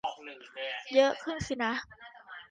[0.95, 1.73] เยอะขึ้นสินะ